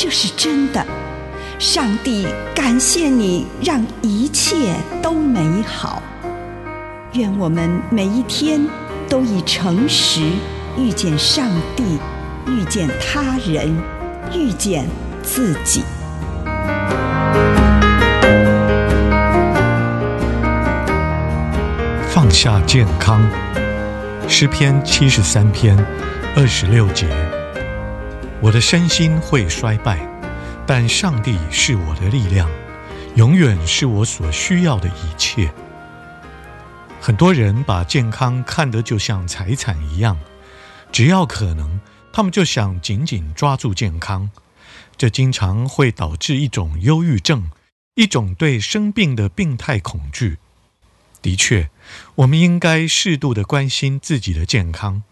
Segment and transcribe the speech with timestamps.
[0.00, 0.86] 这是真的。
[1.58, 6.00] 上帝感谢你，让一切都美好。
[7.14, 8.64] 愿我们每一天
[9.08, 10.22] 都以诚实
[10.78, 11.98] 遇见上帝，
[12.46, 13.76] 遇见他人，
[14.32, 14.86] 遇见
[15.24, 15.82] 自己。
[22.08, 23.20] 放下健康，
[24.28, 25.76] 诗篇七十三篇
[26.36, 27.08] 二十六节。
[28.40, 29.98] 我的身心会衰败，
[30.64, 32.48] 但上帝是我的力量，
[33.16, 35.52] 永远是我所需要的一切。
[37.00, 40.16] 很多人把健康看得就像财产一样，
[40.92, 41.80] 只要可能，
[42.12, 44.30] 他们就想紧紧抓住健康，
[44.96, 47.50] 这经常会导致一种忧郁症，
[47.96, 50.38] 一种对生病的病态恐惧。
[51.20, 51.70] 的确，
[52.14, 55.02] 我们应该适度的关心自己的健康，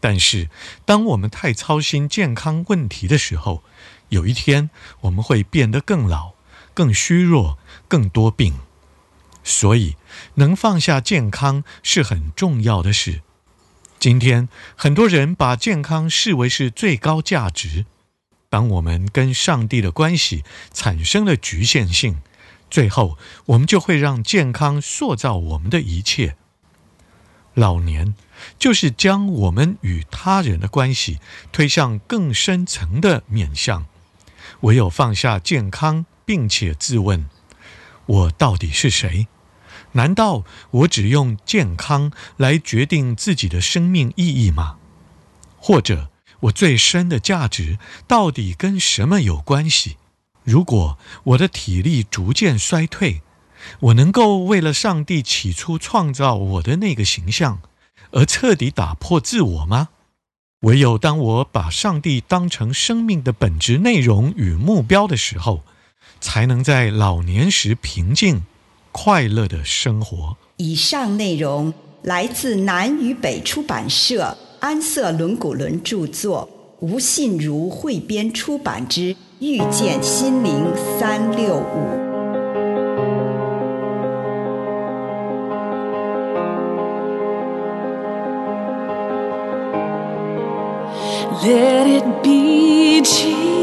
[0.00, 0.48] 但是
[0.84, 3.62] 当我们太操心健康问题的时候，
[4.08, 4.70] 有一天
[5.02, 6.32] 我们会变得更老、
[6.72, 8.58] 更虚弱、更多病。
[9.44, 9.96] 所以，
[10.34, 13.22] 能放下健康是很重要的事。
[13.98, 17.86] 今天很多人把健康视为是最高价值，
[18.48, 22.20] 当我们跟上帝的关系产生了局限性。
[22.70, 26.36] 最后，我们就会让健康塑造我们的一切。
[27.54, 28.14] 老年
[28.58, 31.18] 就是将我们与他人的关系
[31.52, 33.86] 推向更深层的面向。
[34.60, 37.28] 唯有放下健康，并且自问：
[38.06, 39.26] 我到底是谁？
[39.92, 44.76] 难道我只用健康来决定自己的生命意义吗？
[45.58, 46.10] 或者，
[46.40, 49.96] 我最深的价值到底跟什么有关系？
[50.44, 53.22] 如果我的体力逐渐衰退，
[53.80, 57.60] 我能够为了上帝起初创造我的那个形象，
[58.10, 59.88] 而彻底打破自我吗？
[60.60, 65.62] 唯有当我把上帝当成生命的本质内容与目标的时候，
[66.20, 68.42] 才能在老年时平静、
[68.92, 70.36] 快乐的生活。
[70.58, 71.72] 以上内容
[72.02, 76.48] 来自南与北出版社安瑟伦古伦著作，
[76.80, 79.16] 吴信如汇编出版之。
[79.40, 80.66] 遇见心灵
[80.98, 82.09] 三六五。
[91.42, 93.54] Let it be Jesus,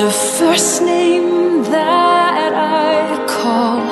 [0.00, 3.84] the first name that I call.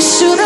[0.00, 0.39] You should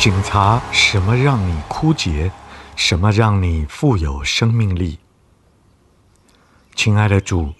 [0.00, 2.32] 警察什么让你枯竭，
[2.74, 4.98] 什么让你富有生命力。
[6.74, 7.52] 亲爱的主，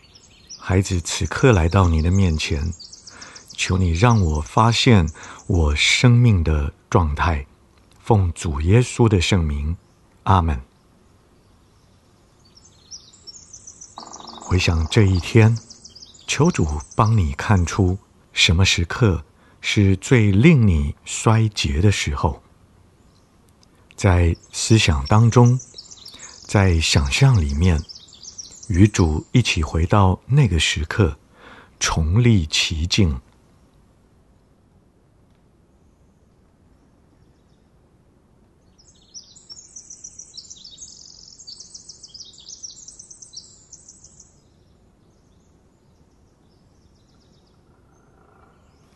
[0.58, 2.72] 孩子此刻来到你的面前，
[3.52, 5.06] 求你让我发现
[5.48, 7.44] 我生命的状态。
[8.02, 9.76] 奉主耶稣的圣名，
[10.22, 10.62] 阿门。
[14.40, 15.58] 回想这一天，
[16.26, 16.66] 求主
[16.96, 17.98] 帮你看出
[18.32, 19.24] 什么时刻
[19.60, 22.42] 是最令你衰竭的时候，
[23.94, 25.58] 在思想当中，
[26.46, 27.80] 在想象里面，
[28.68, 31.18] 与主一起回到那个时刻，
[31.78, 33.20] 重历其境。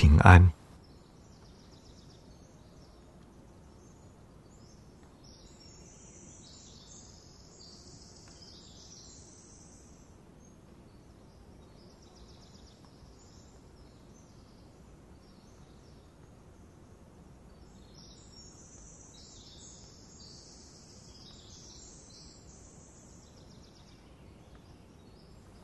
[0.00, 0.52] 平安。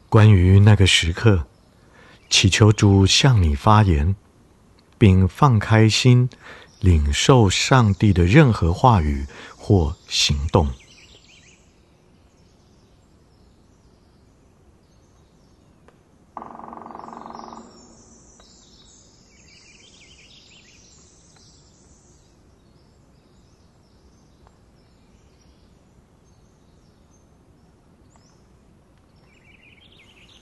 [0.09, 1.47] 关于那个时刻，
[2.29, 4.17] 祈求主向你发言。
[4.99, 6.29] 并放开心
[6.81, 10.69] 领受上帝的任何话语或行动。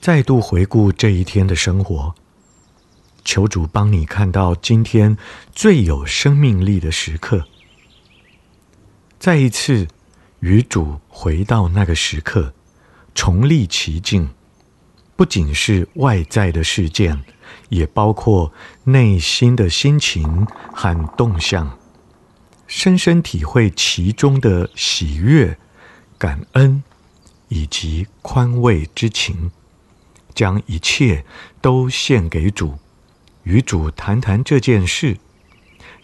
[0.03, 2.13] 再度回顾这一天的生活
[3.33, 5.17] 求主帮你看到今天
[5.53, 7.47] 最有生命力的时刻。
[9.17, 9.87] 再一次
[10.41, 12.53] 与主回到那个时刻，
[13.15, 14.29] 重历其境，
[15.15, 17.23] 不仅是外在的事件，
[17.69, 21.79] 也包括内心的心情和动向，
[22.67, 25.57] 深深体会其中的喜悦、
[26.19, 26.83] 感恩
[27.47, 29.49] 以及宽慰之情。
[30.35, 31.25] 将一切
[31.61, 32.77] 都献给主，
[33.43, 35.17] 与主谈谈这件事。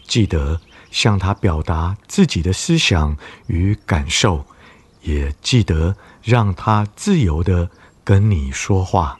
[0.06, 3.16] 记得向他表达自己的思想
[3.46, 4.44] 与感受，
[5.02, 7.70] 也记得让他自由的
[8.02, 9.19] 跟你说话。